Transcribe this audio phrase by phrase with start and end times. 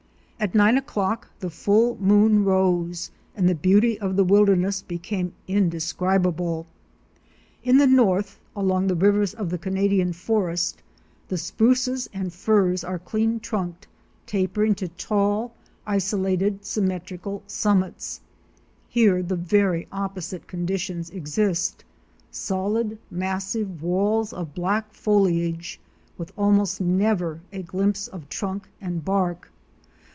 [0.43, 6.65] At nine o'clock the full moon rose and the beauty of the wilderness became indescribable.
[7.61, 9.13] In the north —along the STEAMER AND LAUNCH TO HOORIE CREEK.
[9.13, 10.83] I61 rivers of the Canadian forest—
[11.27, 13.87] the spruces and firs are clean trunked,
[14.25, 15.53] tapering to tall,
[15.85, 18.19] isolated, symmetrical sum mits.
[18.89, 21.83] Here the very opposite conditions exist;
[22.31, 25.79] solid massive walls of black foliage,
[26.17, 29.47] with almost never a glimpse of trunk and bark.